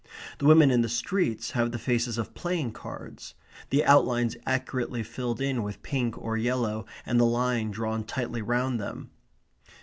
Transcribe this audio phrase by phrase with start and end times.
[0.39, 3.35] The women in the streets have the faces of playing cards;
[3.69, 8.79] the outlines accurately filled in with pink or yellow, and the line drawn tightly round
[8.79, 9.11] them.